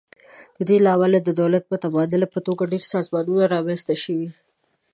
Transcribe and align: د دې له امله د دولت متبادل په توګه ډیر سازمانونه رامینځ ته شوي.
د 0.57 0.57
دې 0.69 0.77
له 0.85 0.89
امله 0.95 1.17
د 1.21 1.29
دولت 1.41 1.63
متبادل 1.73 2.21
په 2.33 2.39
توګه 2.47 2.69
ډیر 2.73 2.83
سازمانونه 2.93 3.43
رامینځ 3.53 3.81
ته 3.87 3.95
شوي. 4.03 4.29